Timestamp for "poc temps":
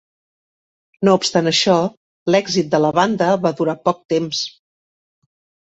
3.87-4.43